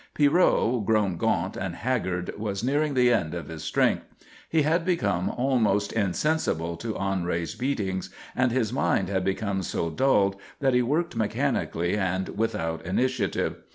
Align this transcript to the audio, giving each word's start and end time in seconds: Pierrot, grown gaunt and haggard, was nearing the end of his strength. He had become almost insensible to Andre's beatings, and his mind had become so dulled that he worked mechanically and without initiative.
Pierrot, 0.15 0.83
grown 0.83 1.15
gaunt 1.15 1.55
and 1.55 1.75
haggard, 1.75 2.33
was 2.35 2.63
nearing 2.63 2.95
the 2.95 3.13
end 3.13 3.35
of 3.35 3.49
his 3.49 3.63
strength. 3.63 4.03
He 4.49 4.63
had 4.63 4.83
become 4.83 5.29
almost 5.29 5.93
insensible 5.93 6.75
to 6.77 6.97
Andre's 6.97 7.53
beatings, 7.53 8.09
and 8.35 8.51
his 8.51 8.73
mind 8.73 9.09
had 9.09 9.23
become 9.23 9.61
so 9.61 9.91
dulled 9.91 10.37
that 10.59 10.73
he 10.73 10.81
worked 10.81 11.15
mechanically 11.15 11.95
and 11.97 12.29
without 12.29 12.83
initiative. 12.83 13.57